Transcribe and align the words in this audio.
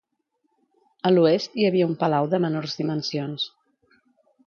A 1.09 1.11
l'oest 1.11 1.61
hi 1.65 1.69
havia 1.69 1.89
un 1.91 1.95
palau 2.01 2.33
de 2.35 2.43
menors 2.49 2.77
dimensions. 2.83 3.49